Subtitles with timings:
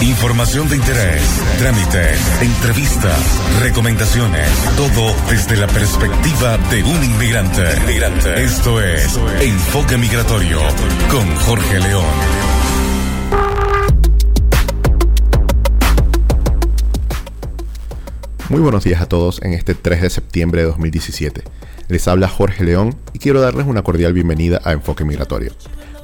[0.00, 1.22] Información de interés,
[1.58, 3.18] trámites, entrevistas,
[3.60, 7.64] recomendaciones, todo desde la perspectiva de un inmigrante.
[8.44, 10.60] Esto es Enfoque Migratorio
[11.10, 12.04] con Jorge León.
[18.50, 21.42] Muy buenos días a todos en este 3 de septiembre de 2017.
[21.88, 25.52] Les habla Jorge León y quiero darles una cordial bienvenida a Enfoque Migratorio,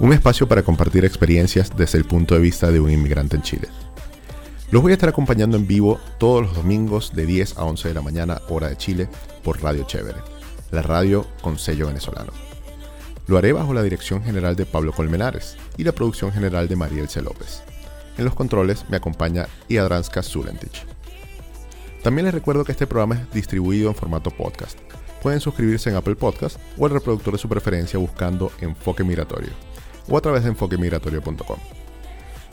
[0.01, 3.69] un espacio para compartir experiencias desde el punto de vista de un inmigrante en Chile.
[4.75, 7.95] Los voy a estar acompañando en vivo todos los domingos de 10 a 11 de
[7.95, 9.09] la mañana, hora de Chile,
[9.45, 10.19] por Radio Chévere,
[10.73, 12.33] la radio con sello venezolano.
[13.29, 17.09] Lo haré bajo la dirección general de Pablo Colmenares y la producción general de Mariel
[17.09, 17.23] C.
[17.23, 17.63] López.
[18.19, 20.85] En los controles me acompaña Iadranska Zulentich.
[22.03, 24.77] También les recuerdo que este programa es distribuido en formato podcast.
[25.23, 29.51] Pueden suscribirse en Apple Podcast o el reproductor de su preferencia buscando Enfoque Migratorio
[30.09, 31.84] o a través de enfoquemigratorio.com.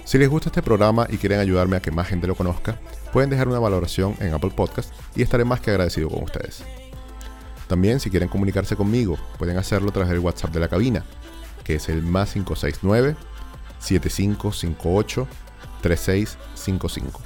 [0.06, 2.80] Si les gusta este programa y quieren ayudarme a que más gente lo conozca,
[3.14, 6.64] pueden dejar una valoración en Apple Podcast y estaré más que agradecido con ustedes.
[7.68, 11.06] También, si quieren comunicarse conmigo, pueden hacerlo a través del WhatsApp de la cabina,
[11.64, 13.16] que es el más 569
[13.80, 15.28] 7558
[15.82, 17.22] 3655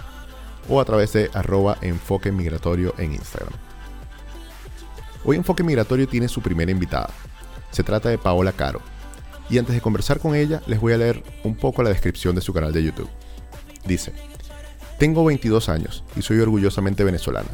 [0.70, 3.54] o a través de arroba enfoque migratorio en Instagram.
[5.24, 7.10] Hoy Enfoque Migratorio tiene su primera invitada.
[7.72, 8.80] Se trata de Paola Caro,
[9.50, 12.42] y antes de conversar con ella, les voy a leer un poco la descripción de
[12.42, 13.10] su canal de YouTube.
[13.86, 14.14] Dice,
[14.98, 17.50] tengo 22 años y soy orgullosamente venezolana.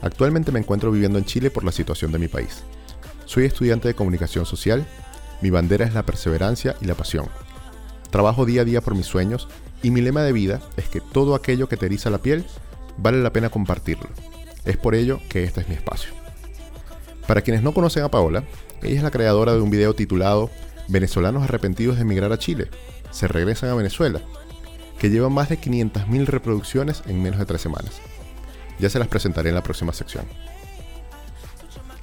[0.00, 2.62] Actualmente me encuentro viviendo en Chile por la situación de mi país.
[3.24, 4.86] Soy estudiante de comunicación social,
[5.40, 7.26] mi bandera es la perseverancia y la pasión.
[8.10, 9.48] Trabajo día a día por mis sueños
[9.82, 12.44] y mi lema de vida es que todo aquello que te eriza la piel
[12.98, 14.08] vale la pena compartirlo.
[14.64, 16.10] Es por ello que este es mi espacio.
[17.26, 18.44] Para quienes no conocen a Paola,
[18.82, 20.50] ella es la creadora de un video titulado
[20.88, 22.68] venezolanos arrepentidos de emigrar a Chile
[23.10, 24.20] se regresan a Venezuela,
[24.98, 28.00] que llevan más de 500.000 reproducciones en menos de tres semanas.
[28.78, 30.24] Ya se las presentaré en la próxima sección.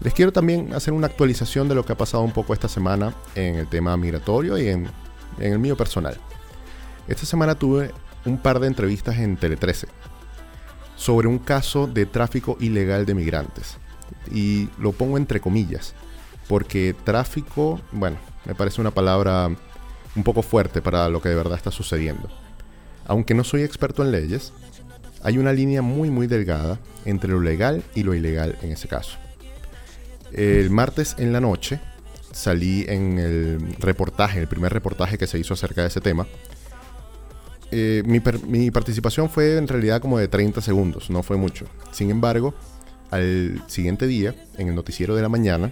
[0.01, 3.13] Les quiero también hacer una actualización de lo que ha pasado un poco esta semana
[3.35, 4.87] en el tema migratorio y en,
[5.39, 6.17] en el mío personal.
[7.07, 7.91] Esta semana tuve
[8.25, 9.87] un par de entrevistas en Tele 13
[10.95, 13.77] sobre un caso de tráfico ilegal de migrantes.
[14.31, 15.95] Y lo pongo entre comillas,
[16.47, 18.17] porque tráfico, bueno,
[18.49, 19.47] me parece una palabra
[20.15, 22.27] un poco fuerte para lo que de verdad está sucediendo.
[23.05, 24.53] Aunque no soy experto en leyes,
[25.21, 29.19] hay una línea muy muy delgada entre lo legal y lo ilegal en ese caso.
[30.33, 31.79] El martes en la noche
[32.31, 36.25] salí en el reportaje, el primer reportaje que se hizo acerca de ese tema.
[37.69, 41.65] Eh, mi, mi, participación fue en realidad como de 30 segundos, no fue mucho.
[41.91, 42.55] Sin embargo,
[43.11, 45.71] al siguiente día, en el noticiero de la mañana,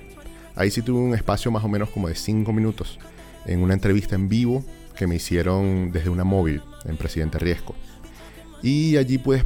[0.58, 3.00] Ahí sí tuve un espacio más o menos como de 5 minutos
[3.46, 7.76] en una entrevista en vivo que me hicieron desde una móvil en Presidente Riesco.
[8.64, 9.44] Y allí pude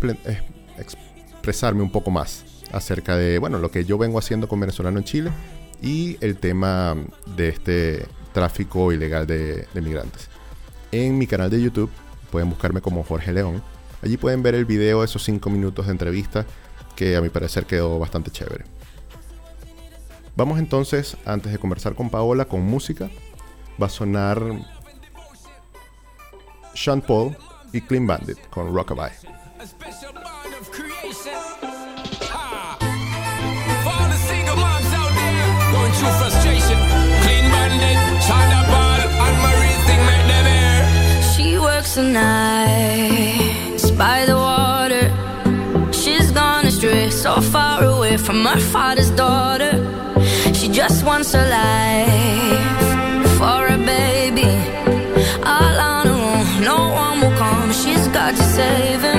[0.78, 5.04] expresarme un poco más acerca de bueno, lo que yo vengo haciendo con venezolano en
[5.04, 5.32] Chile
[5.82, 6.96] y el tema
[7.36, 10.30] de este tráfico ilegal de, de migrantes.
[10.94, 11.92] En mi canal de YouTube
[12.32, 13.62] pueden buscarme como Jorge León.
[14.02, 16.46] Allí pueden ver el video de esos 5 minutos de entrevista
[16.96, 18.64] que a mi parecer quedó bastante chévere.
[20.36, 23.10] Vamos entonces, antes de conversar con Paola, con música.
[23.82, 24.42] Va a sonar
[26.74, 27.36] Sean Paul
[27.74, 29.12] y Clean Bandit con Rockabye.
[41.36, 41.98] She works
[47.42, 49.74] far away from her father's daughter.
[50.54, 54.52] She just wants a life for a baby.
[55.44, 57.72] All on her own, no one will come.
[57.74, 59.11] She's got to save him.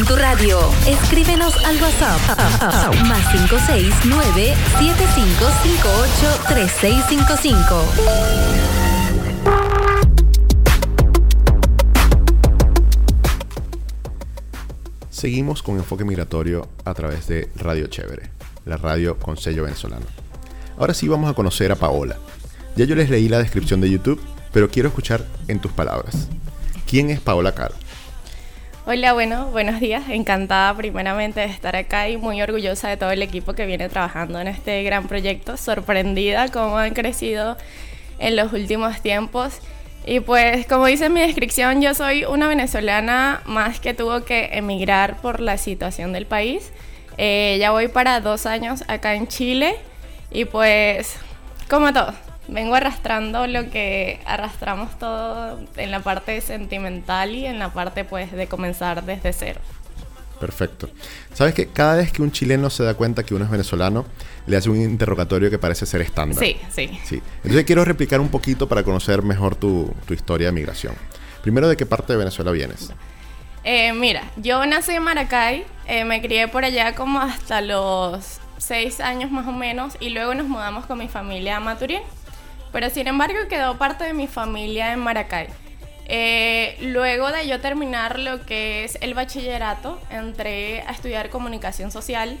[0.00, 0.58] Con tu radio.
[0.86, 2.20] Escríbenos al WhatsApp.
[3.06, 7.84] Más 569 7558 3655.
[15.10, 18.30] Seguimos con Enfoque Migratorio a través de Radio Chévere,
[18.64, 20.06] la radio con sello venezolano.
[20.78, 22.16] Ahora sí vamos a conocer a Paola.
[22.76, 24.20] Ya yo les leí la descripción de YouTube,
[24.52, 26.28] pero quiero escuchar en tus palabras.
[26.86, 27.74] ¿Quién es Paola Caro?
[28.92, 30.08] Hola, bueno, buenos días.
[30.08, 34.40] Encantada primeramente de estar acá y muy orgullosa de todo el equipo que viene trabajando
[34.40, 35.56] en este gran proyecto.
[35.56, 37.56] Sorprendida cómo han crecido
[38.18, 39.60] en los últimos tiempos.
[40.04, 45.20] Y pues, como dice mi descripción, yo soy una venezolana más que tuvo que emigrar
[45.20, 46.72] por la situación del país.
[47.16, 49.76] Eh, ya voy para dos años acá en Chile
[50.32, 51.14] y pues,
[51.68, 52.12] como todo,
[52.50, 58.32] vengo arrastrando lo que arrastramos todo en la parte sentimental y en la parte pues
[58.32, 59.60] de comenzar desde cero.
[60.38, 60.88] Perfecto.
[61.34, 64.06] ¿Sabes que cada vez que un chileno se da cuenta que uno es venezolano,
[64.46, 66.42] le hace un interrogatorio que parece ser estándar?
[66.42, 66.98] Sí, sí.
[67.04, 67.22] Sí.
[67.36, 70.94] Entonces quiero replicar un poquito para conocer mejor tu, tu historia de migración.
[71.42, 72.90] Primero, ¿de qué parte de Venezuela vienes?
[73.64, 79.00] Eh, mira, yo nací en Maracay, eh, me crié por allá como hasta los seis
[79.00, 82.00] años más o menos y luego nos mudamos con mi familia a Maturín.
[82.72, 85.48] Pero sin embargo quedó parte de mi familia en Maracay.
[86.06, 92.36] Eh, luego de yo terminar lo que es el bachillerato, entré a estudiar comunicación social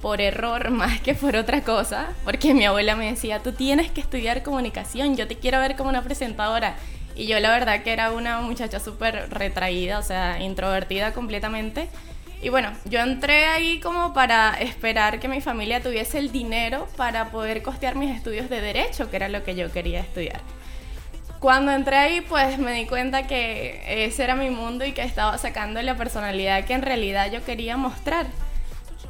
[0.00, 4.00] por error más que por otra cosa, porque mi abuela me decía, tú tienes que
[4.00, 6.76] estudiar comunicación, yo te quiero ver como una presentadora.
[7.16, 11.88] Y yo la verdad que era una muchacha súper retraída, o sea, introvertida completamente.
[12.40, 17.30] Y bueno, yo entré ahí como para esperar que mi familia tuviese el dinero para
[17.30, 20.40] poder costear mis estudios de derecho, que era lo que yo quería estudiar.
[21.40, 25.38] Cuando entré ahí, pues me di cuenta que ese era mi mundo y que estaba
[25.38, 28.26] sacando la personalidad que en realidad yo quería mostrar.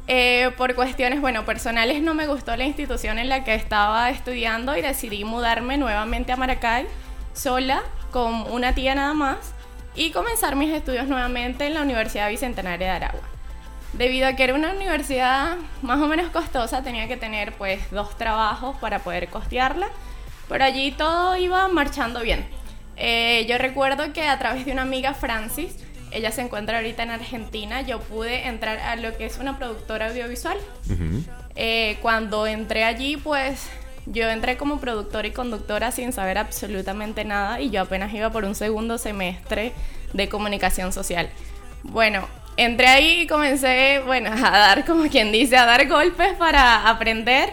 [0.07, 4.75] Eh, por cuestiones, bueno, personales no me gustó la institución en la que estaba estudiando
[4.75, 6.87] y decidí mudarme nuevamente a Maracay,
[7.33, 9.53] sola, con una tía nada más,
[9.99, 13.19] y comenzar mis estudios nuevamente en la Universidad Bicentenaria de Aragua.
[13.91, 18.17] Debido a que era una universidad más o menos costosa, tenía que tener pues dos
[18.17, 19.89] trabajos para poder costearla,
[20.47, 22.47] pero allí todo iba marchando bien.
[22.95, 25.75] Eh, yo recuerdo que a través de una amiga, Francis,
[26.11, 30.07] ella se encuentra ahorita en Argentina, yo pude entrar a lo que es una productora
[30.07, 30.57] audiovisual.
[31.55, 33.67] Eh, cuando entré allí, pues
[34.11, 38.43] Yo entré como productora y conductora sin saber absolutamente nada y yo apenas iba por
[38.43, 39.71] un segundo semestre
[40.13, 41.29] de comunicación social.
[41.83, 46.89] Bueno, entré ahí y comencé, bueno, a dar, como quien dice, a dar golpes para
[46.89, 47.51] aprender.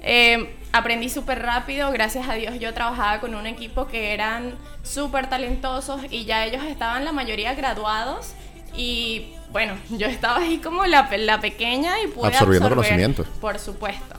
[0.00, 5.28] Eh, aprendí súper rápido, gracias a Dios yo trabajaba con un equipo que eran súper
[5.28, 8.32] talentosos y ya ellos estaban la mayoría graduados
[8.74, 13.26] y bueno, yo estaba ahí como la, la pequeña y pude Absorbiendo absorber, conocimientos.
[13.40, 14.17] Por supuesto.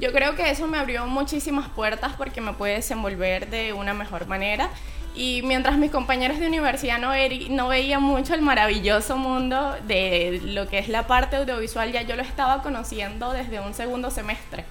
[0.00, 4.26] Yo creo que eso me abrió muchísimas puertas porque me pude desenvolver de una mejor
[4.26, 4.70] manera.
[5.14, 10.78] Y mientras mis compañeros de universidad no, veían mucho el maravilloso mundo de lo que
[10.78, 14.64] es la parte audiovisual, ya yo lo estaba conociendo desde un segundo semestre.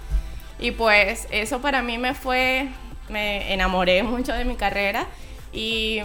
[0.59, 2.69] Y pues eso para mí me fue,
[3.09, 5.07] me enamoré mucho de mi carrera
[5.51, 6.01] y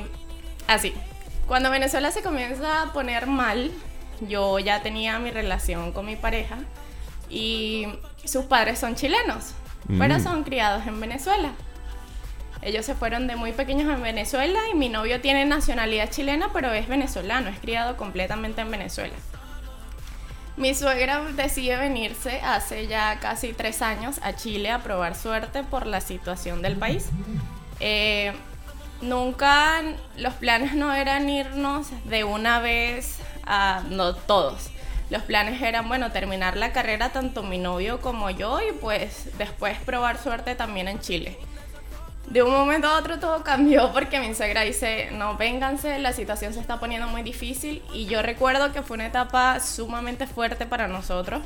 [0.66, 0.92] así.
[1.46, 3.70] Cuando Venezuela se comienza a poner mal,
[4.28, 6.58] yo ya tenía mi relación con mi pareja
[7.30, 7.86] y
[8.28, 9.52] sus padres son chilenos,
[9.98, 10.22] pero Mm.
[10.22, 11.50] son criados en Venezuela.
[12.62, 16.72] Ellos se fueron de muy pequeños en Venezuela y mi novio tiene nacionalidad chilena, pero
[16.72, 19.14] es venezolano, es criado completamente en Venezuela.
[20.56, 25.86] Mi suegra decide venirse hace ya casi tres años a Chile a probar suerte por
[25.86, 27.06] la situación del país.
[27.80, 28.32] Eh,
[29.00, 29.82] nunca
[30.16, 34.70] los planes no eran irnos de una vez a no todos.
[35.12, 39.76] Los planes eran, bueno, terminar la carrera tanto mi novio como yo y pues después
[39.80, 41.36] probar suerte también en Chile.
[42.28, 46.54] De un momento a otro todo cambió porque mi suegra dice, no, vénganse, la situación
[46.54, 50.88] se está poniendo muy difícil y yo recuerdo que fue una etapa sumamente fuerte para
[50.88, 51.42] nosotros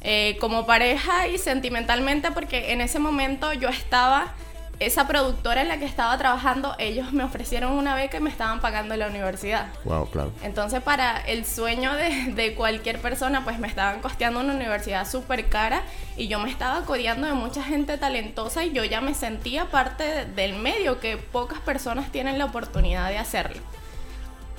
[0.00, 4.34] eh, como pareja y sentimentalmente porque en ese momento yo estaba,
[4.80, 8.60] esa productora en la que estaba trabajando, ellos me ofrecieron una beca y me estaban
[8.60, 9.68] pagando la universidad.
[9.84, 10.32] Wow, claro.
[10.42, 15.48] Entonces para el sueño de, de cualquier persona, pues me estaban costeando una universidad súper
[15.48, 15.82] cara
[16.16, 20.02] y yo me estaba codeando de mucha gente talentosa y yo ya me sentía parte
[20.04, 23.62] de- del medio, que pocas personas tienen la oportunidad de hacerlo.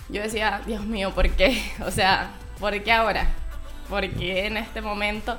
[0.10, 1.62] Yo decía, Dios mío, ¿por qué?
[1.86, 2.30] O sea,
[2.60, 3.28] ¿por qué ahora?
[3.90, 5.38] ¿Por qué en este momento?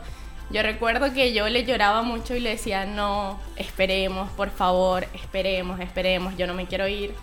[0.51, 5.81] Yo recuerdo que yo le lloraba mucho y le decía, no, esperemos, por favor, esperemos,
[5.81, 7.15] esperemos, yo no me quiero ir.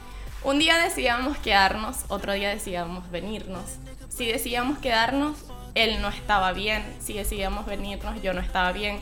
[0.43, 3.63] Un día decidíamos quedarnos, otro día decidíamos venirnos.
[4.09, 5.37] Si decidíamos quedarnos,
[5.73, 6.83] él no estaba bien.
[6.99, 8.99] Si decidíamos venirnos, yo no estaba bien.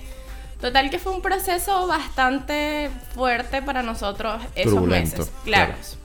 [0.61, 5.33] Total que fue un proceso bastante fuerte para nosotros esos Turbulento, meses.
[5.43, 5.73] Claro.
[5.73, 6.01] claro.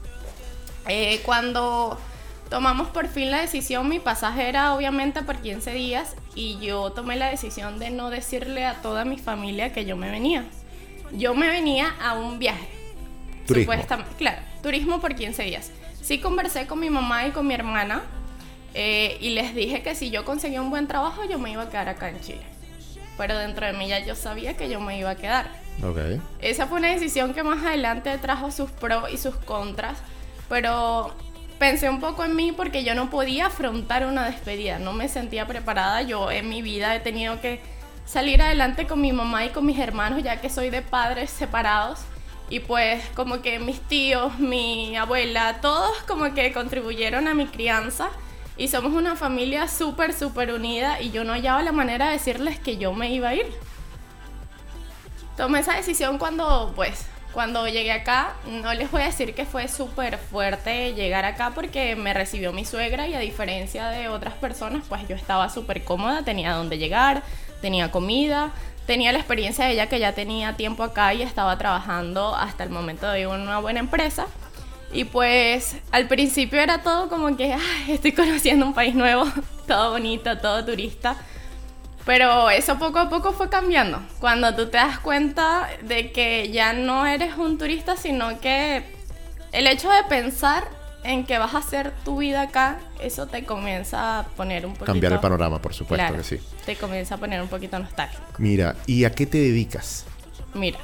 [0.87, 1.99] Eh, cuando
[2.49, 7.15] tomamos por fin la decisión, mi pasaje era obviamente por 15 días y yo tomé
[7.15, 10.45] la decisión de no decirle a toda mi familia que yo me venía.
[11.11, 12.67] Yo me venía a un viaje.
[13.45, 13.71] Turismo.
[13.71, 15.71] Supuestamente, claro, turismo por 15 días.
[16.01, 18.01] Sí conversé con mi mamá y con mi hermana
[18.73, 21.69] eh, y les dije que si yo conseguía un buen trabajo yo me iba a
[21.69, 22.41] quedar acá en Chile.
[23.17, 25.49] Pero dentro de mí ya yo sabía que yo me iba a quedar.
[25.83, 26.21] Ok.
[26.39, 29.97] Esa fue una decisión que más adelante trajo sus pros y sus contras,
[30.49, 31.15] pero
[31.59, 35.47] pensé un poco en mí porque yo no podía afrontar una despedida, no me sentía
[35.47, 36.01] preparada.
[36.01, 37.61] Yo en mi vida he tenido que
[38.05, 41.99] salir adelante con mi mamá y con mis hermanos, ya que soy de padres separados.
[42.49, 48.09] Y pues como que mis tíos, mi abuela, todos como que contribuyeron a mi crianza.
[48.55, 52.59] Y somos una familia súper, súper unida y yo no hallaba la manera de decirles
[52.59, 53.45] que yo me iba a ir
[55.37, 57.05] tomé esa decisión cuando, pues,
[57.37, 58.33] cuando llegué acá.
[58.47, 62.65] No les voy a decir que fue súper fuerte llegar acá porque me recibió mi
[62.65, 67.21] suegra y a diferencia de otras personas, pues yo estaba súper cómoda, tenía dónde llegar,
[67.61, 68.53] tenía comida,
[68.87, 72.71] tenía la experiencia de ella que ya tenía tiempo acá y estaba trabajando hasta el
[72.71, 74.25] momento de una buena empresa.
[74.91, 79.27] Y pues al principio era todo como que "Ay, estoy conociendo un país nuevo,
[79.67, 81.15] todo bonito, todo turista.
[82.07, 84.01] Pero eso poco a poco fue cambiando.
[84.19, 88.81] Cuando tú te das cuenta de que ya no eres un turista, sino que
[89.51, 90.63] el hecho de pensar
[91.03, 94.85] en que vas a hacer tu vida acá, eso te comienza a poner un poquito...
[94.85, 96.39] Cambiar el panorama, por supuesto Claro, que sí.
[96.65, 98.23] Te comienza a poner un poquito nostálgico.
[98.37, 100.05] Mira, ¿y a qué te dedicas?
[100.53, 100.79] Mira,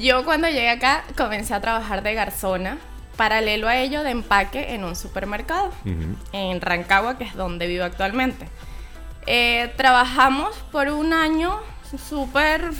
[0.00, 2.78] yo cuando llegué acá comencé a trabajar de garzona,
[3.16, 6.16] paralelo a ello de empaque en un supermercado, Ujú.
[6.32, 8.46] en Rancagua, que es donde vivo actualmente.
[9.30, 11.60] Eh, trabajamos por un año
[12.08, 12.70] súper,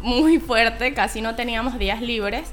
[0.00, 2.48] muy fuerte, casi no teníamos días libres,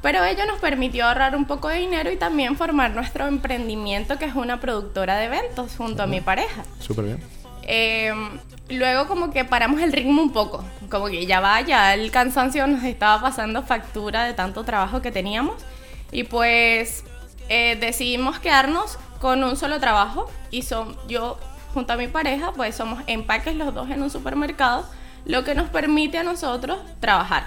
[0.00, 4.24] pero ello nos permitió ahorrar un poco de dinero y también formar nuestro emprendimiento, que
[4.24, 6.62] es una productora de eventos, junto a mi pareja.
[6.80, 7.20] Súper bien.
[7.64, 8.10] Eh,
[8.70, 12.66] luego como que paramos el ritmo un poco, como que ya va, ya el cansancio
[12.66, 15.56] nos estaba pasando factura de tanto trabajo que teníamos
[16.10, 17.04] y pues
[17.50, 21.38] eh, decidimos quedarnos con un solo trabajo y son yo
[21.74, 24.86] junto a mi pareja pues somos empaques los dos en un supermercado,
[25.24, 27.44] lo que nos permite a nosotros trabajar.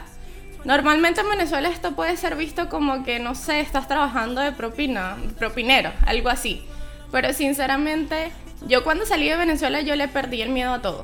[0.64, 5.18] Normalmente en Venezuela esto puede ser visto como que, no sé, estás trabajando de propina,
[5.40, 6.64] propinero, algo así.
[7.12, 8.32] Pero sinceramente,
[8.68, 11.04] yo cuando salí de Venezuela yo le perdí el miedo a todo.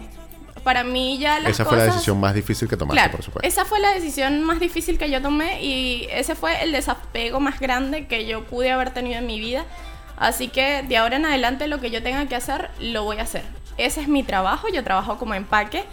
[0.64, 1.80] Para mí ya las Esa cosas...
[1.80, 3.48] fue la decisión más difícil que tomaste, Claro, por supuesto.
[3.48, 7.60] esa fue la decisión más difícil que yo tomé y ese fue el desapego más
[7.60, 9.66] grande que yo pude haber tenido en mi vida.
[10.18, 13.24] Así que de ahora en adelante lo que yo tenga que hacer, lo voy a
[13.24, 13.44] hacer.
[13.78, 15.84] Ese es mi trabajo, yo trabajo como empaque.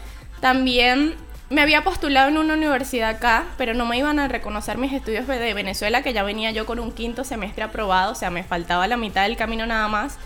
[0.41, 1.15] También
[1.51, 5.27] me había postulado en una universidad acá, pero no me iban a reconocer mis estudios
[5.27, 8.87] de Venezuela, que ya venía yo con un quinto semestre aprobado, o sea, me faltaba
[8.87, 10.19] la mitad del camino nada más.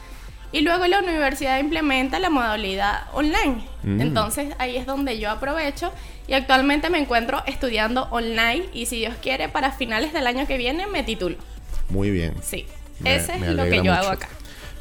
[0.50, 3.62] Y luego la universidad implementa la modalidad online.
[3.83, 4.00] Mm.
[4.00, 5.93] Entonces ahí es donde yo aprovecho
[6.26, 10.57] y actualmente me encuentro estudiando online y si Dios quiere para finales del año que
[10.57, 11.37] viene me titulo.
[11.90, 12.35] Muy bien.
[12.43, 12.67] Sí,
[13.00, 13.93] Me- ese me es lo que yo mucho.
[13.95, 14.28] hago acá.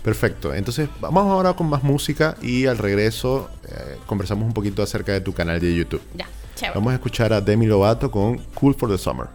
[0.04, 0.54] Perfecto.
[0.54, 5.22] Entonces, vamos ahora con más música y al regreso eh, conversamos un poquito acerca de
[5.22, 6.02] tu canal de YouTube.
[6.16, 6.76] Ya, chévere.
[6.76, 9.28] Vamos a escuchar a Demi Lovato con Cool for the Summer.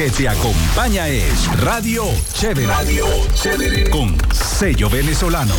[0.00, 2.66] Que te acompaña es Radio Chévere.
[2.66, 3.90] Radio Chévere.
[3.90, 5.52] Con sello venezolano.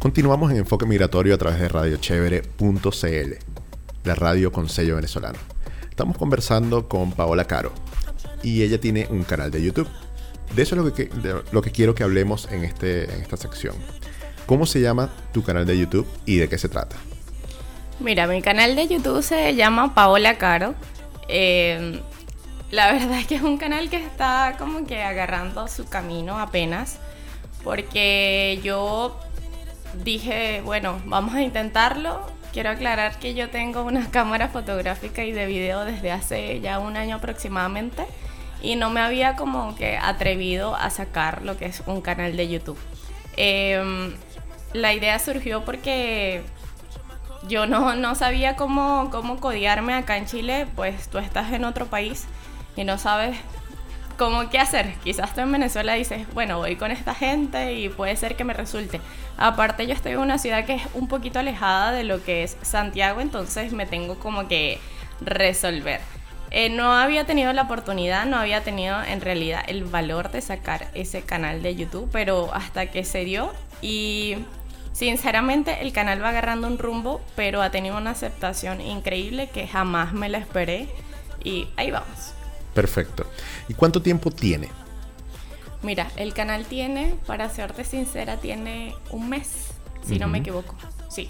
[0.00, 3.34] Continuamos en Enfoque Migratorio a través de radiochevere.cl,
[4.02, 5.38] la radio con sello venezolano.
[5.88, 7.70] Estamos conversando con Paola Caro
[8.42, 9.86] y ella tiene un canal de YouTube.
[10.56, 13.36] De eso es lo que, de lo que quiero que hablemos en, este, en esta
[13.36, 13.76] sección.
[14.44, 16.96] ¿Cómo se llama tu canal de YouTube y de qué se trata?
[17.98, 20.74] Mira, mi canal de YouTube se llama Paola Caro.
[21.28, 22.02] Eh,
[22.70, 26.98] la verdad es que es un canal que está como que agarrando su camino apenas.
[27.64, 29.18] Porque yo
[30.04, 32.20] dije, bueno, vamos a intentarlo.
[32.52, 36.98] Quiero aclarar que yo tengo una cámara fotográfica y de video desde hace ya un
[36.98, 38.04] año aproximadamente.
[38.60, 42.48] Y no me había como que atrevido a sacar lo que es un canal de
[42.48, 42.78] YouTube.
[43.38, 44.14] Eh,
[44.74, 46.42] la idea surgió porque
[47.48, 51.86] yo no, no sabía cómo, cómo codearme acá en Chile, pues tú estás en otro
[51.86, 52.26] país
[52.76, 53.36] y no sabes
[54.16, 54.94] cómo qué hacer.
[55.04, 58.54] Quizás tú en Venezuela dices, bueno, voy con esta gente y puede ser que me
[58.54, 59.00] resulte.
[59.36, 62.56] Aparte yo estoy en una ciudad que es un poquito alejada de lo que es
[62.62, 64.78] Santiago, entonces me tengo como que
[65.20, 66.00] resolver.
[66.50, 70.88] Eh, no había tenido la oportunidad, no había tenido en realidad el valor de sacar
[70.94, 74.36] ese canal de YouTube, pero hasta que se dio y
[74.96, 80.14] sinceramente el canal va agarrando un rumbo, pero ha tenido una aceptación increíble que jamás
[80.14, 80.88] me la esperé
[81.44, 82.32] y ahí vamos.
[82.72, 83.26] Perfecto.
[83.68, 84.70] ¿Y cuánto tiempo tiene?
[85.82, 89.68] Mira, el canal tiene, para serte sincera, tiene un mes,
[90.06, 90.74] si no me equivoco.
[91.10, 91.28] Sí.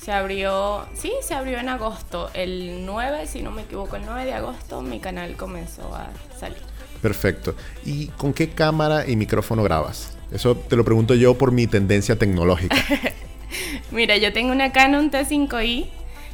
[0.00, 2.30] Se abrió, sí, se abrió en agosto.
[2.34, 6.06] El 9, si no me equivoco, el 9 de agosto mi canal comenzó a
[6.38, 6.62] salir.
[7.02, 7.56] Perfecto.
[7.84, 10.15] ¿Y con qué cámara y micrófono grabas?
[10.32, 12.76] Eso te lo pregunto yo por mi tendencia tecnológica.
[13.90, 15.86] Mira, yo tengo una Canon T5i.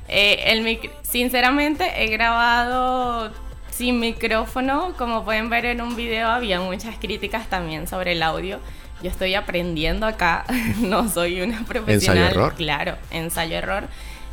[0.08, 3.30] Eh, el mic- sinceramente he grabado
[3.70, 4.94] sin micrófono.
[4.96, 8.58] Como pueden ver en un video, había muchas críticas también sobre el audio.
[9.02, 10.44] Yo estoy aprendiendo acá,
[10.80, 12.18] no soy una profesional.
[12.28, 12.54] Ensayo-error.
[12.54, 13.84] Claro, ensayo-error.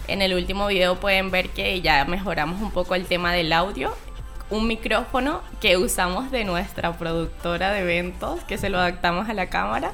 [0.08, 3.94] En el último video pueden ver que ya mejoramos un poco el tema del audio.
[4.50, 9.48] Un micrófono que usamos de nuestra productora de eventos, que se lo adaptamos a la
[9.50, 9.92] cámara.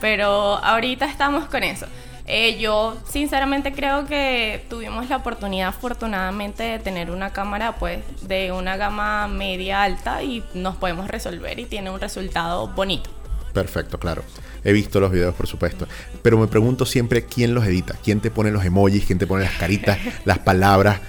[0.00, 1.86] Pero ahorita estamos con eso.
[2.26, 8.50] Eh, yo sinceramente creo que tuvimos la oportunidad afortunadamente de tener una cámara pues de
[8.50, 13.10] una gama media alta y nos podemos resolver y tiene un resultado bonito.
[13.52, 14.24] Perfecto, claro.
[14.64, 15.86] He visto los videos, por supuesto.
[16.22, 19.44] Pero me pregunto siempre quién los edita, quién te pone los emojis, quién te pone
[19.44, 21.00] las caritas, las palabras.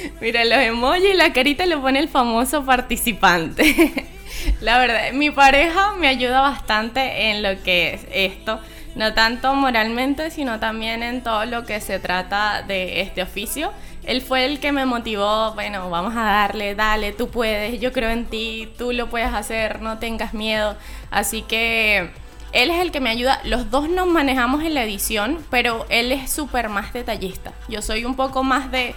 [0.20, 4.06] Mira, los emojis y la carita lo pone el famoso participante.
[4.60, 8.60] la verdad, mi pareja me ayuda bastante en lo que es esto.
[8.94, 13.72] No tanto moralmente, sino también en todo lo que se trata de este oficio.
[14.04, 18.10] Él fue el que me motivó, bueno, vamos a darle, dale, tú puedes, yo creo
[18.10, 20.76] en ti, tú lo puedes hacer, no tengas miedo.
[21.10, 22.10] Así que
[22.52, 23.40] él es el que me ayuda.
[23.44, 27.52] Los dos nos manejamos en la edición, pero él es súper más detallista.
[27.68, 28.94] Yo soy un poco más de,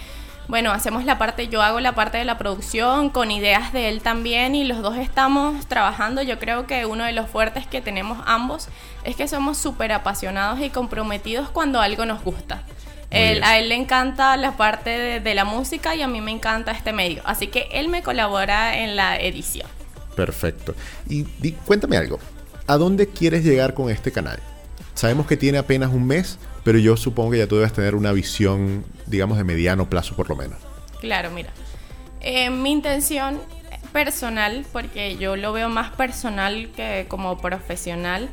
[0.47, 4.01] bueno, hacemos la parte, yo hago la parte de la producción con ideas de él
[4.01, 6.21] también y los dos estamos trabajando.
[6.21, 8.67] Yo creo que uno de los fuertes que tenemos ambos
[9.03, 12.63] es que somos súper apasionados y comprometidos cuando algo nos gusta.
[13.09, 16.31] Él- a él le encanta la parte de, de la música y a mí me
[16.31, 17.21] encanta este medio.
[17.25, 19.67] Así que él me colabora en la edición.
[20.15, 20.75] Perfecto.
[21.07, 22.19] Y di- cuéntame algo.
[22.67, 24.39] ¿A dónde quieres llegar con este canal?
[24.95, 28.11] Sabemos que tiene apenas un mes, pero yo supongo que ya tú debes tener una
[28.11, 30.57] visión, digamos, de mediano plazo por lo menos.
[30.99, 31.49] Claro, mira.
[32.21, 33.39] Eh, mi intención
[33.91, 38.29] personal, porque yo lo veo más personal que como profesional,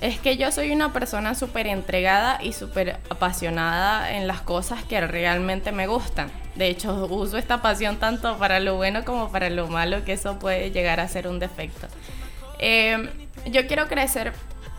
[0.00, 5.00] es que yo soy una persona súper entregada y súper apasionada en las cosas que
[5.00, 6.30] realmente me gustan.
[6.54, 10.38] De hecho, uso esta pasión tanto para lo bueno como para lo malo, que eso
[10.38, 11.88] puede llegar a ser un defecto.
[12.60, 13.08] Eh,
[13.46, 14.32] yo quiero crecer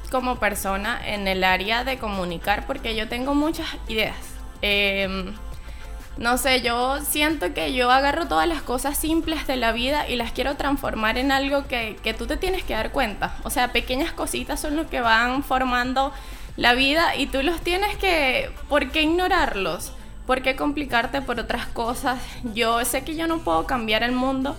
[0.10, 4.16] como persona en el área de comunicar porque yo tengo muchas ideas.
[4.62, 5.34] Eh,
[6.20, 10.18] no sé, yo siento que yo agarro todas las cosas simples de la vida y
[10.18, 13.38] las quiero transformar en algo que, que tú te tienes que dar cuenta.
[13.44, 16.12] O sea, pequeñas cositas son lo que van formando
[16.58, 18.52] la vida y tú los tienes que...
[18.68, 19.94] ¿Por qué ignorarlos?
[20.28, 22.20] ¿Por qué complicarte por otras cosas?
[22.54, 24.58] Yo sé que yo no puedo cambiar el mundo,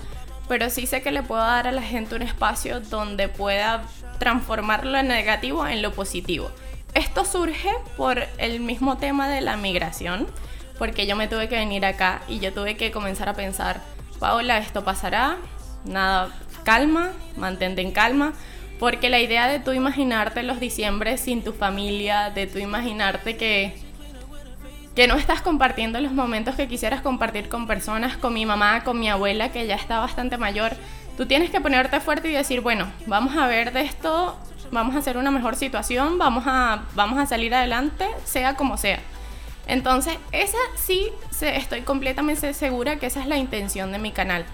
[0.48, 3.82] pero sí sé que le puedo dar a la gente un espacio donde pueda
[4.20, 6.52] transformar lo negativo en lo positivo.
[6.94, 10.28] Esto surge por el mismo tema de la migración,
[10.78, 13.80] porque yo me tuve que venir acá y yo tuve que comenzar a pensar,
[14.20, 15.38] Paola, esto pasará,
[15.84, 16.28] nada,
[16.62, 18.34] calma, mantente en calma,
[18.78, 23.90] porque la idea de tú imaginarte los diciembre sin tu familia, de tú imaginarte que
[24.94, 28.98] que no estás compartiendo los momentos que quisieras compartir con personas, con mi mamá, con
[28.98, 30.72] mi abuela, que ya está bastante mayor.
[31.16, 34.38] Tú tienes que ponerte fuerte y decir, bueno, vamos a ver de esto,
[34.70, 39.00] vamos a hacer una mejor situación, vamos a, vamos a salir adelante, sea como sea.
[39.66, 44.44] Entonces, esa sí estoy completamente segura que esa es la intención de mi canal.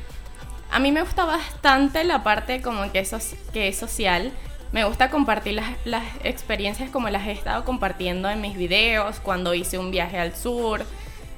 [0.71, 3.07] A mí me gusta bastante la parte como que,
[3.53, 4.33] que es social.
[4.73, 9.55] Me gusta compartir las, las experiencias como las he estado compartiendo en mis videos, cuando
[9.55, 10.85] hice un viaje al sur.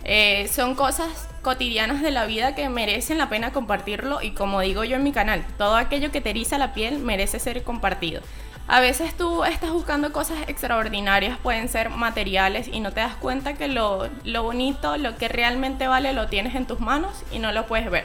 [0.04, 4.84] Eh, son cosas cotidianas de la vida que merecen la pena compartirlo y como digo
[4.84, 8.22] yo en mi canal, todo aquello que te eriza la piel merece ser compartido.
[8.66, 13.54] A veces tú estás buscando cosas extraordinarias, pueden ser materiales y no te das cuenta
[13.54, 17.50] que lo, lo bonito, lo que realmente vale lo tienes en tus manos y no
[17.52, 18.04] lo puedes ver.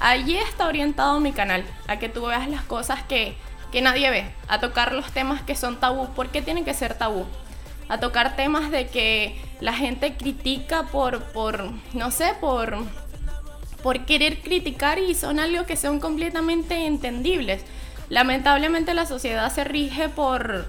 [0.00, 3.34] Allí está orientado mi canal, a que tú veas las cosas que,
[3.72, 6.08] que nadie ve, a tocar los temas que son tabú.
[6.10, 7.24] ¿Por qué tienen que ser tabú?
[7.88, 12.78] A tocar temas de que la gente critica por, por no sé, por,
[13.82, 17.64] por querer criticar y son algo que son completamente entendibles.
[18.08, 20.66] Lamentablemente la sociedad se rige por,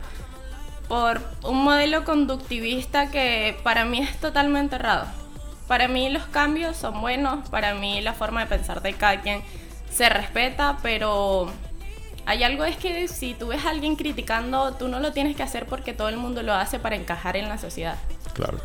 [0.87, 5.07] por un modelo conductivista que para mí es totalmente errado.
[5.67, 9.41] Para mí los cambios son buenos, para mí la forma de pensar de cada quien
[9.89, 11.51] se respeta, pero
[12.25, 15.43] hay algo es que si tú ves a alguien criticando, tú no lo tienes que
[15.43, 17.97] hacer porque todo el mundo lo hace para encajar en la sociedad.
[18.33, 18.59] Claro.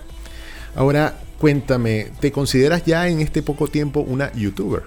[0.74, 4.84] Ahora, cuéntame, ¿te consideras ya en este poco tiempo una youtuber?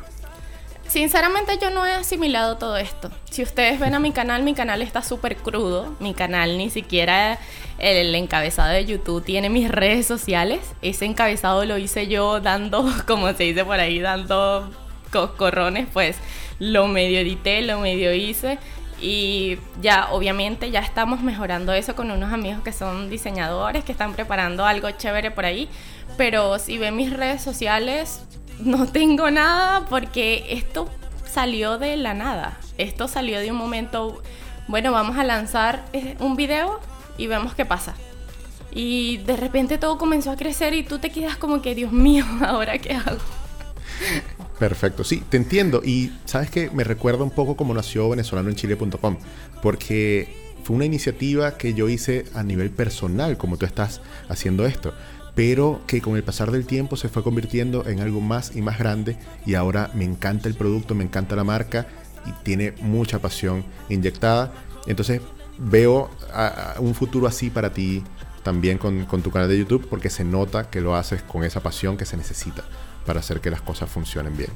[0.88, 3.10] Sinceramente yo no he asimilado todo esto.
[3.32, 5.96] Si ustedes ven a mi canal, mi canal está súper crudo.
[6.00, 7.40] Mi canal ni siquiera
[7.80, 10.60] el encabezado de YouTube tiene mis redes sociales.
[10.82, 14.70] Ese encabezado lo hice yo dando, como se dice por ahí, dando
[15.14, 16.18] coscorrones, pues
[16.60, 18.60] lo medio edité, lo medio hice.
[19.00, 24.14] Y ya, obviamente, ya estamos mejorando eso con unos amigos que son diseñadores, que están
[24.14, 25.70] preparando algo chévere por ahí.
[26.18, 28.22] Pero si ven mis redes sociales,
[28.60, 30.90] no tengo nada porque esto
[31.26, 32.58] salió de la nada.
[32.78, 34.22] Esto salió de un momento,
[34.68, 36.80] bueno, vamos a lanzar eh, un video
[37.18, 37.96] y vemos qué pasa.
[38.72, 42.26] Y de repente todo comenzó a crecer y tú te quedas como que, Dios mío,
[42.46, 43.20] ¿ahora qué hago?
[44.60, 45.82] Perfecto, sí, te entiendo.
[45.84, 49.18] Y sabes que me recuerda un poco como nació venezolano en chile.com,
[49.62, 54.94] porque fue una iniciativa que yo hice a nivel personal, como tú estás haciendo esto,
[55.36, 58.78] pero que con el pasar del tiempo se fue convirtiendo en algo más y más
[58.78, 61.88] grande y ahora me encanta el producto, me encanta la marca
[62.26, 64.54] y tiene mucha pasión inyectada.
[64.86, 65.22] Entonces
[65.58, 68.04] veo a un futuro así para ti
[68.44, 71.62] también con, con tu canal de YouTube porque se nota que lo haces con esa
[71.62, 72.64] pasión que se necesita
[73.06, 74.50] para hacer que las cosas funcionen bien.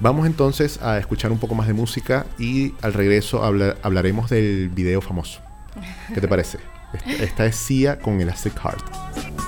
[0.00, 4.68] Vamos entonces a escuchar un poco más de música y al regreso habla- hablaremos del
[4.70, 5.40] video famoso.
[6.14, 6.58] ¿Qué te parece?
[6.92, 9.39] Esta- Esta es Sia con Elastic Heart.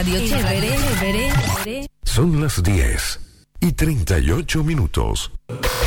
[0.00, 0.70] Radio Chévere.
[0.98, 1.28] Chévere.
[2.04, 3.20] Son las 10
[3.60, 5.30] y 38 minutos.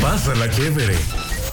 [0.00, 0.94] Pásala chévere.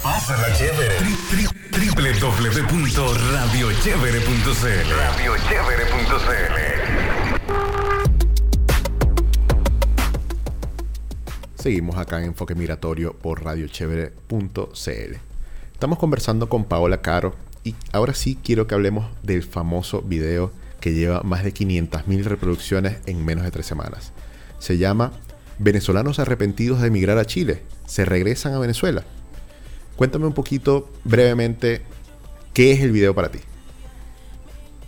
[0.03, 0.95] Pásala chévere.
[0.99, 1.49] Tri- tri-
[1.95, 6.61] www.radiochevere.cl Radiochevere.cl
[11.55, 15.15] Seguimos acá en Enfoque Migratorio por radiochevere.cl.
[15.73, 20.93] Estamos conversando con Paola Caro y ahora sí quiero que hablemos del famoso video que
[20.93, 24.11] lleva más de 500.000 reproducciones en menos de tres semanas.
[24.59, 25.13] Se llama
[25.59, 27.63] Venezolanos arrepentidos de emigrar a Chile.
[27.85, 29.03] Se regresan a Venezuela.
[29.95, 31.83] Cuéntame un poquito brevemente
[32.53, 33.39] qué es el video para ti.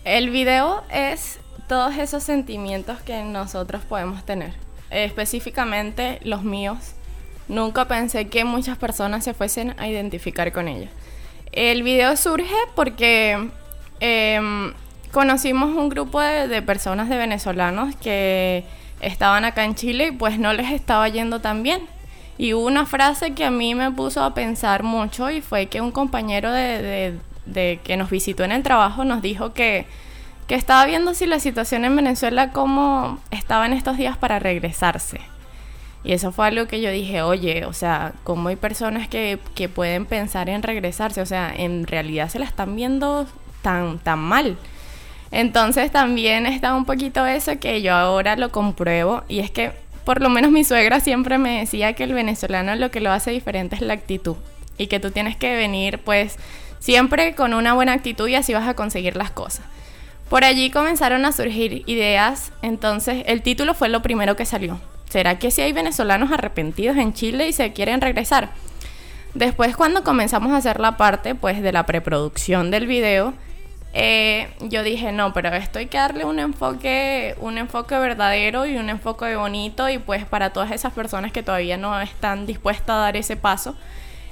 [0.03, 4.53] El video es todos esos sentimientos que nosotros podemos tener,
[4.89, 6.77] específicamente los míos.
[7.47, 10.89] Nunca pensé que muchas personas se fuesen a identificar con ellos.
[11.51, 13.49] El video surge porque
[13.99, 14.73] em,
[15.13, 18.65] conocimos un grupo de, personas de venezolanos que
[18.99, 21.81] estaban acá en Chile y pues no les estaba yendo tan bien.
[22.37, 25.81] Y hubo una frase que a mí me puso a pensar mucho y fue que
[25.81, 27.19] un compañero de
[27.83, 29.85] que nos visitó en el trabajo nos dijo que,
[30.47, 35.21] que estaba viendo si la situación en Venezuela como estaba en estos días para regresarse.
[36.03, 39.69] Y eso fue algo que yo dije, oye, o sea, ¿cómo hay personas que, que
[39.69, 41.21] pueden pensar en regresarse?
[41.21, 43.27] O sea, en realidad se la están viendo
[43.61, 44.57] tan, tan mal.
[45.33, 49.71] Entonces también está un poquito eso que yo ahora lo compruebo y es que
[50.05, 53.31] por lo menos mi suegra siempre me decía que el venezolano lo que lo hace
[53.31, 54.35] diferente es la actitud
[54.77, 56.37] y que tú tienes que venir pues
[56.77, 59.65] siempre con una buena actitud y así vas a conseguir las cosas.
[60.29, 64.79] Por allí comenzaron a surgir ideas, entonces el título fue lo primero que salió.
[65.09, 68.51] ¿Será que si hay venezolanos arrepentidos en Chile y se quieren regresar?
[69.33, 73.33] Después cuando comenzamos a hacer la parte pues de la preproducción del video,
[73.93, 78.75] eh, yo dije, no, pero esto hay que darle un enfoque, un enfoque verdadero y
[78.77, 82.99] un enfoque bonito y pues para todas esas personas que todavía no están dispuestas a
[82.99, 83.75] dar ese paso,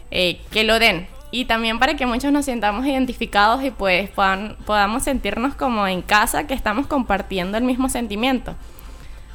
[0.09, 1.07] eh, que lo den.
[1.33, 6.01] Y también para que muchos nos sintamos identificados y pues puedan- podamos sentirnos como en
[6.01, 8.55] casa, que estamos compartiendo el mismo sentimiento.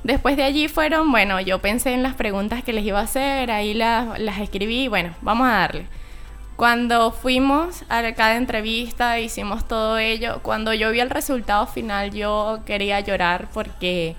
[0.03, 3.51] Después de allí fueron, bueno, yo pensé en las preguntas que les iba a hacer,
[3.51, 5.87] ahí las, las escribí bueno, vamos a darle.
[6.57, 12.61] Cuando fuimos a cada entrevista, hicimos todo ello, cuando yo vi el resultado final yo
[12.65, 14.17] quería llorar porque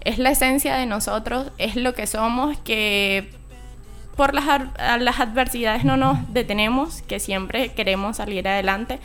[0.00, 3.30] es la esencia de nosotros, es lo que somos, que
[4.16, 4.46] por las,
[5.00, 8.98] las adversidades no nos detenemos, que siempre queremos salir adelante,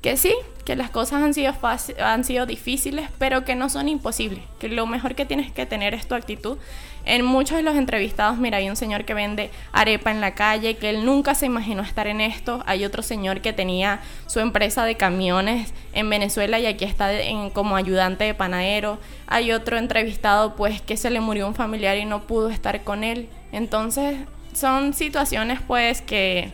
[0.00, 1.52] que sí, que las cosas han sido,
[2.00, 5.94] han sido difíciles, pero que no son imposibles, que lo mejor que tienes que tener
[5.94, 6.58] es tu actitud.
[7.04, 10.76] En muchos de los entrevistados, mira, hay un señor que vende arepa en la calle,
[10.76, 12.62] que él nunca se imaginó estar en esto.
[12.66, 17.50] Hay otro señor que tenía su empresa de camiones en Venezuela y aquí está en-
[17.50, 18.98] como ayudante de panadero.
[19.26, 23.02] Hay otro entrevistado, pues, que se le murió un familiar y no pudo estar con
[23.02, 23.28] él.
[23.52, 24.16] Entonces,
[24.52, 26.52] son situaciones, pues, que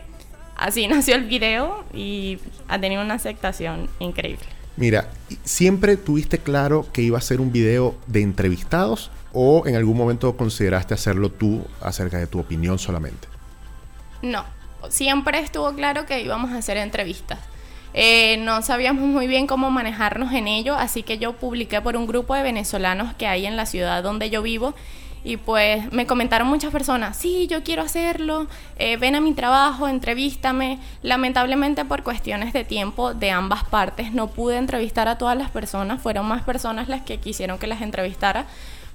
[0.55, 4.45] así nació el video y ha tenido una aceptación increíble.
[4.77, 5.09] Mira,
[5.43, 10.37] ¿siempre tuviste claro que iba a ser un video de entrevistados o en algún momento
[10.37, 13.27] consideraste hacerlo tú acerca de tu opinión solamente?
[14.21, 14.45] No,
[14.89, 17.39] siempre estuvo claro que íbamos a hacer entrevistas.
[17.95, 22.05] Eh, no sabíamos muy bien cómo manejarnos en ello, así que yo publiqué por un
[22.05, 24.75] grupo de venezolanos que hay en la ciudad donde yo vivo
[25.23, 28.47] y pues me comentaron muchas personas, sí, yo quiero hacerlo,
[28.77, 30.79] eh, ven a mi trabajo, entrevístame.
[31.01, 36.01] Lamentablemente por cuestiones de tiempo de ambas partes no pude entrevistar a todas las personas,
[36.01, 38.45] fueron más personas las que quisieron que las entrevistara,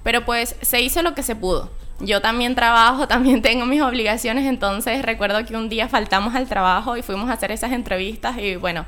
[0.03, 1.69] pero pues se hizo lo que se pudo.
[1.99, 6.97] Yo también trabajo, también tengo mis obligaciones, entonces recuerdo que un día faltamos al trabajo
[6.97, 8.85] y fuimos a hacer esas entrevistas y bueno,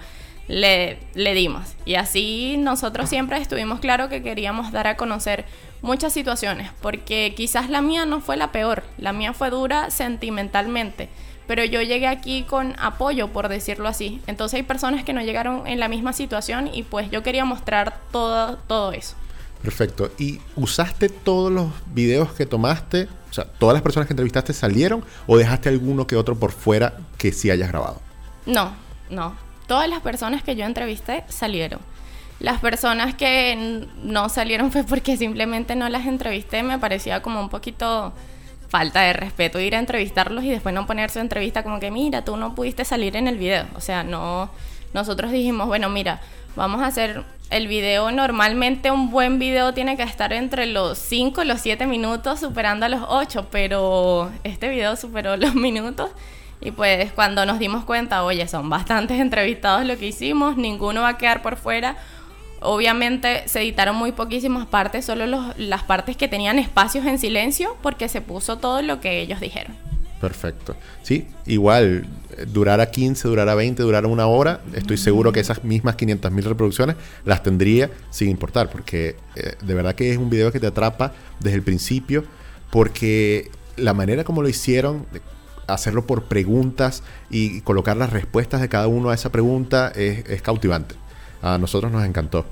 [0.47, 1.75] le, le dimos.
[1.85, 5.45] Y así nosotros siempre estuvimos claro que queríamos dar a conocer
[5.81, 11.09] muchas situaciones, porque quizás la mía no fue la peor, la mía fue dura sentimentalmente,
[11.47, 14.21] pero yo llegué aquí con apoyo, por decirlo así.
[14.27, 17.99] Entonces hay personas que no llegaron en la misma situación y pues yo quería mostrar
[18.11, 19.15] todo, todo eso.
[19.61, 20.11] Perfecto.
[20.17, 23.07] ¿Y usaste todos los videos que tomaste?
[23.29, 26.97] O sea, ¿todas las personas que entrevistaste salieron o dejaste alguno que otro por fuera
[27.17, 28.01] que sí hayas grabado?
[28.45, 28.75] No,
[29.09, 29.44] no.
[29.67, 31.79] Todas las personas que yo entrevisté salieron.
[32.39, 36.63] Las personas que no salieron fue porque simplemente no las entrevisté.
[36.63, 38.13] Me parecía como un poquito
[38.67, 42.25] falta de respeto ir a entrevistarlos y después no poner su entrevista como que, mira,
[42.25, 43.65] tú no pudiste salir en el video.
[43.75, 44.49] O sea, no.
[44.93, 46.21] Nosotros dijimos, bueno, mira,
[46.55, 48.11] vamos a hacer el video.
[48.11, 52.85] Normalmente un buen video tiene que estar entre los 5 y los 7 minutos, superando
[52.85, 56.11] a los 8, pero este video superó los minutos.
[56.61, 61.09] Y pues cuando nos dimos cuenta, oye, son bastantes entrevistados lo que hicimos, ninguno va
[61.09, 61.97] a quedar por fuera.
[62.61, 68.09] obviamente se editaron muy poquísimas partes, solo las partes que tenían espacios en silencio, porque
[68.09, 69.75] se puso todo lo que ellos dijeron.
[70.19, 70.75] Perfecto.
[71.03, 72.07] Sí, igual,
[72.47, 76.95] durara 15, durara 20, durara una hora, estoy seguro que esas mismas 500 mil reproducciones
[77.25, 81.13] las tendría sin importar, porque eh, de verdad que es un video que te atrapa
[81.39, 82.23] desde el principio,
[82.71, 85.05] porque la manera como lo hicieron,
[85.67, 90.41] hacerlo por preguntas y colocar las respuestas de cada uno a esa pregunta es, es
[90.41, 90.95] cautivante.
[91.41, 92.45] A nosotros nos encantó.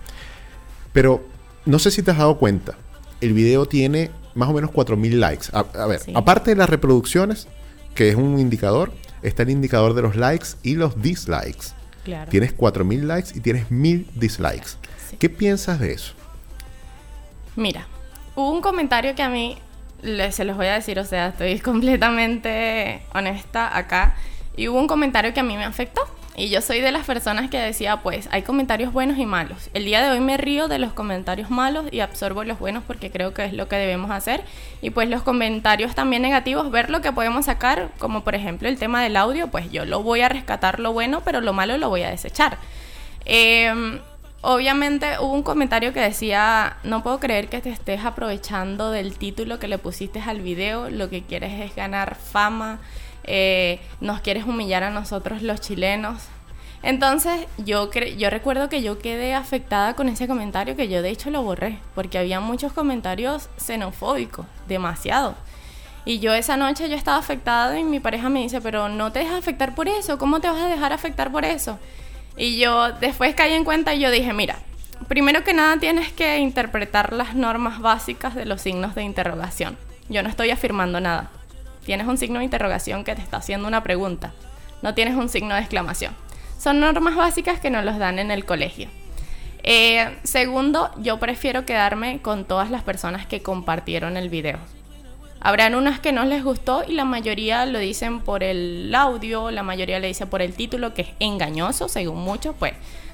[0.92, 1.24] Pero
[1.66, 2.76] no sé si te has dado cuenta,
[3.22, 5.48] el video tiene más o menos 4.000 likes.
[5.54, 6.12] A, a ver, Sí.
[6.16, 7.48] aparte de las reproducciones,
[7.96, 8.92] que es un indicador,
[9.22, 11.68] está el indicador de los likes y los dislikes.
[12.04, 12.30] Claro.
[12.30, 14.72] Tienes 4.000 likes y tienes 1.000 dislikes.
[15.10, 15.18] Sí.
[15.18, 16.14] ¿Qué piensas de eso?
[17.56, 17.88] Mira,
[18.36, 19.58] hubo un comentario que a mí,
[20.32, 24.16] se los voy a decir, o sea, estoy completamente honesta acá,
[24.56, 26.02] y hubo un comentario que a mí me afectó.
[26.36, 29.70] Y yo soy de las personas que decía, pues, hay comentarios buenos y malos.
[29.76, 33.12] El día de hoy me río de los comentarios malos y absorbo los buenos porque
[33.12, 34.42] creo que es lo que debemos hacer.
[34.82, 38.80] Y pues los comentarios también negativos, ver lo que podemos sacar, como por ejemplo el
[38.80, 41.90] tema del audio, pues yo lo voy a rescatar lo bueno, pero lo malo lo
[41.90, 42.58] voy a desechar.
[43.26, 44.02] Eh,
[44.44, 49.58] obviamente hubo un comentario que decía, no puedo creer que te estés aprovechando del título
[49.58, 52.80] que le pusiste al video, lo que quieres es ganar fama,
[53.24, 56.24] eh, nos quieres humillar a nosotros los chilenos.
[56.84, 61.30] Entonces yo, yo recuerdo que yo quedé afectada con ese comentario que yo de hecho
[61.32, 65.36] lo borré, porque había muchos comentarios xenofóbicos, demasiado.
[66.04, 69.20] Y yo esa noche yo estaba afectada y mi pareja me dice, pero no te
[69.20, 71.80] dejes afectar por eso, ¿cómo te vas a dejar afectar por eso?
[72.38, 74.58] Y yo después caí en cuenta y yo dije, mira,
[75.08, 79.78] primero que nada tienes que interpretar las normas básicas de los signos de interrogación.
[80.10, 81.30] Yo no estoy afirmando nada.
[81.86, 84.34] Tienes un signo de interrogación que te está haciendo una pregunta.
[84.82, 86.16] No tienes un signo de exclamación.
[86.58, 88.88] Son normas básicas que nos los dan en el colegio.
[89.64, 94.60] Eh, segundo, yo prefiero quedarme con todas las personas que compartieron el video.
[95.46, 99.62] Habrán unas que no les gustó y la mayoría lo dicen por el audio, la
[99.62, 102.72] mayoría le dice por el título, que es engañoso, según muchos, pues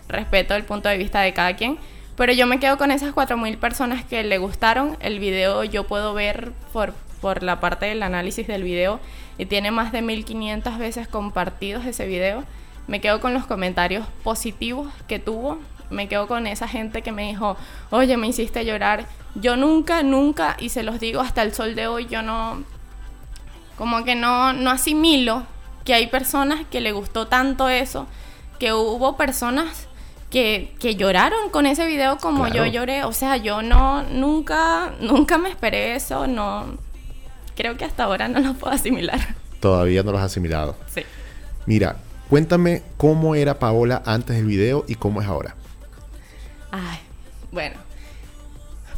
[0.07, 1.79] respeto el punto de vista de cada quien.
[2.15, 5.63] Pero yo me quedo con esas 4.000 personas que le gustaron el video.
[5.63, 8.99] Yo puedo ver por, por la parte del análisis del video
[9.39, 12.43] y tiene más de 1.500 veces compartidos ese video.
[12.85, 15.57] Me quedo con los comentarios positivos que tuvo.
[15.89, 17.57] Me quedo con esa gente que me dijo,
[17.89, 19.05] oye, me hiciste llorar.
[19.35, 22.63] Yo nunca, nunca, y se los digo hasta el sol de hoy, yo no,
[23.77, 25.43] como que no, no asimilo
[25.85, 28.07] que hay personas que le gustó tanto eso,
[28.59, 29.87] que hubo personas
[30.29, 32.65] que, que lloraron con ese video como Claro.
[32.65, 33.03] yo lloré.
[33.03, 36.65] O sea, yo no, nunca, nunca me esperé eso, no,
[37.55, 39.19] creo que hasta ahora no lo puedo asimilar.
[39.59, 40.75] Todavía no lo has asimilado.
[40.93, 41.01] Sí.
[41.65, 41.97] Mira,
[42.29, 45.55] cuéntame cómo era Paola antes del video y cómo es ahora.
[46.71, 46.99] Ay,
[47.51, 47.77] bueno.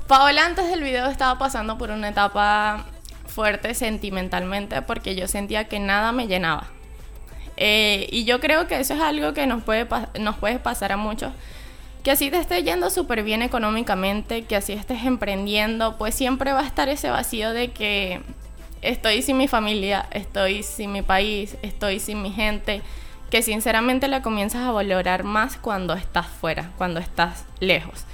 [0.08, 2.86] Paola antes del video estaba pasando por una etapa
[3.28, 6.68] fuerte sentimentalmente porque yo sentía que nada me llenaba.
[7.58, 9.88] Eh, y yo creo que eso es algo que nos puede,
[10.20, 11.32] nos puede pasar a muchos.
[12.04, 16.62] Que así te esté yendo súper bien económicamente, que así estés emprendiendo, pues siempre va
[16.62, 18.22] a estar ese vacío de que
[18.82, 22.82] estoy sin mi familia, estoy sin mi país, estoy sin mi gente,
[23.32, 28.06] que sinceramente la comienzas a valorar más cuando estás fuera, cuando estás lejos.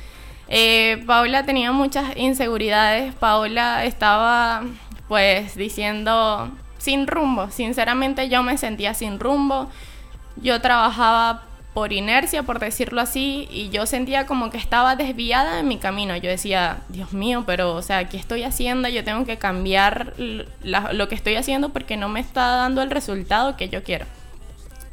[0.47, 4.63] Eh, Paola tenía muchas inseguridades, Paola estaba
[5.09, 9.70] pues diciendo sin rumbo, sinceramente yo me sentía sin rumbo,
[10.38, 11.43] yo trabajaba
[11.74, 16.18] por inercia, por decirlo así, y yo sentía como que estaba desviada de mi camino.
[16.18, 18.89] Yo decía, Dios mío, pero, o sea, ¿qué estoy haciendo?
[18.89, 23.57] Yo tengo que cambiar lo que estoy haciendo porque no me está dando el resultado
[23.57, 24.07] que yo quiero.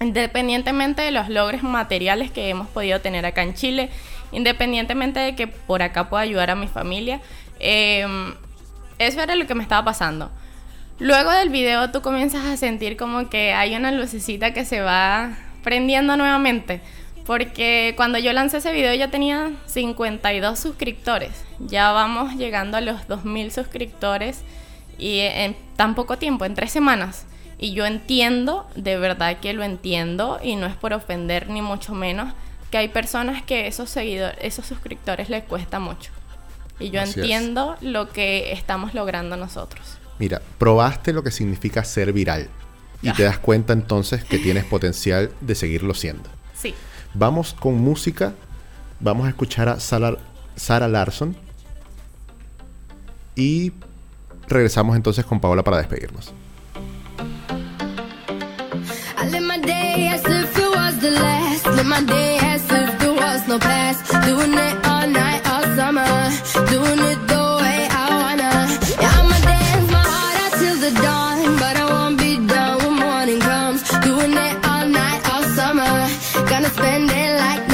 [0.00, 3.90] Independientemente de los logros materiales que hemos podido tener acá en Chile,
[4.32, 7.20] independientemente de que por acá pueda ayudar a mi familia,
[7.60, 8.06] eh,
[8.98, 10.30] eso era lo que me estaba pasando.
[10.98, 15.36] Luego del video tú comienzas a sentir como que hay una lucecita que se va
[15.62, 16.80] prendiendo nuevamente.
[17.26, 21.44] Porque cuando yo lancé ese video ya tenía 52 suscriptores.
[21.58, 24.42] Ya vamos llegando a los 2000 suscriptores
[24.98, 27.26] y en tan poco tiempo, en tres semanas.
[27.64, 31.94] Y yo entiendo, de verdad que lo entiendo y no es por ofender ni mucho
[31.94, 32.34] menos,
[32.70, 36.10] que hay personas que esos seguidores, esos suscriptores les cuesta mucho.
[36.78, 37.16] Y yo Así es.
[37.16, 39.96] entiendo lo que estamos logrando nosotros.
[40.18, 42.50] Mira, probaste lo que significa ser viral.
[43.00, 46.28] Y te das cuenta entonces que tienes potencial de seguirlo siendo.
[46.52, 46.74] Sí.
[47.14, 48.34] Vamos con música.
[49.00, 50.18] Vamos a escuchar a Sara,
[50.54, 51.34] Sara Larson.
[53.34, 53.72] Y
[54.48, 56.34] regresamos entonces con Paola para despedirnos.
[60.14, 61.64] as if it was the last.
[61.84, 64.00] My day as if there was no past.
[64.26, 66.12] Doing it all night, all summer.
[66.72, 68.52] Doing it the way I wanna.
[69.02, 71.36] Yeah, I'ma dance my heart out till the dawn.
[71.62, 73.82] But I won't be done when morning comes.
[74.06, 75.92] Doing it all night, all summer.
[76.50, 77.73] Gonna spend it like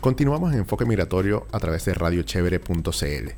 [0.00, 3.30] Continuamos en Enfoque Migratorio a través de radiochevere.cl.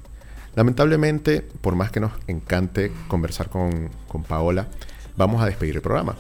[0.55, 4.68] Lamentablemente, por más que nos encante conversar con, con Paola,
[5.16, 6.14] vamos a despedir el programa.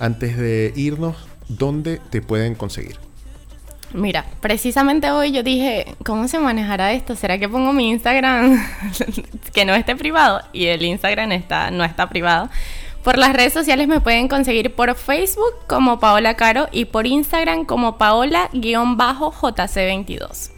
[0.00, 3.11] Antes de irnos, ¿dónde te pueden conseguir?
[3.94, 7.16] Mira, precisamente hoy yo dije, ¿cómo se manejará esto?
[7.16, 8.64] ¿Será que pongo mi Instagram
[9.52, 10.42] que no esté privado?
[10.52, 12.50] Y el Instagram está, no está privado.
[13.02, 17.64] Por las redes sociales me pueden conseguir por Facebook como Paola Caro y por Instagram
[17.64, 20.50] como Paola-JC22.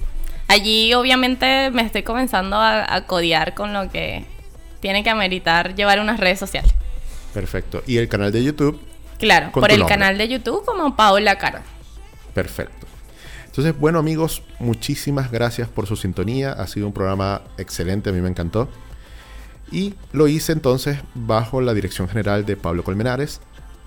[0.46, 4.26] Allí obviamente me estoy comenzando a, a codear con lo que
[4.80, 6.74] tiene que ameritar llevar unas redes sociales.
[7.32, 7.82] Perfecto.
[7.86, 8.78] ¿Y el canal de YouTube?
[9.18, 11.60] Claro, por el canal de YouTube como Paola Caro.
[12.34, 12.86] Perfecto.
[13.54, 16.54] Entonces, bueno amigos, muchísimas gracias por su sintonía.
[16.54, 18.68] Ha sido un programa excelente, a mí me encantó.
[19.70, 23.40] Y lo hice entonces bajo la dirección general de Pablo Colmenares,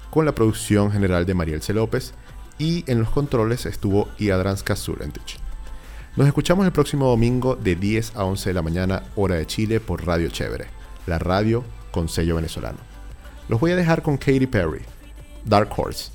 [0.09, 1.73] con la producción general de Mariel C.
[1.73, 2.13] López
[2.57, 5.37] y en los controles estuvo Iadranska Surentich.
[6.15, 9.81] Nos escuchamos el próximo domingo de 10 a 11 de la mañana, hora de Chile,
[9.81, 10.67] por Radio Chévere,
[11.07, 12.77] la radio con sello venezolano.
[13.49, 14.83] Los voy a dejar con Katy Perry,
[15.43, 16.11] Dark Horse.